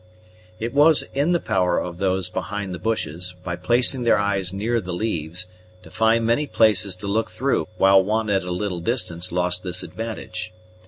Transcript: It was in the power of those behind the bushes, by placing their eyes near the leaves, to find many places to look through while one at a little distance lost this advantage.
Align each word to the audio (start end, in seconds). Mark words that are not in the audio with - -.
It 0.59 0.73
was 0.73 1.03
in 1.13 1.31
the 1.31 1.39
power 1.39 1.77
of 1.77 1.99
those 1.99 2.27
behind 2.27 2.73
the 2.73 2.79
bushes, 2.79 3.35
by 3.43 3.55
placing 3.55 4.01
their 4.01 4.17
eyes 4.17 4.51
near 4.51 4.81
the 4.81 4.95
leaves, 4.95 5.45
to 5.83 5.91
find 5.91 6.25
many 6.25 6.47
places 6.47 6.95
to 6.95 7.07
look 7.07 7.29
through 7.29 7.67
while 7.77 8.03
one 8.03 8.27
at 8.31 8.41
a 8.41 8.51
little 8.51 8.79
distance 8.79 9.31
lost 9.31 9.61
this 9.61 9.83
advantage. 9.83 10.53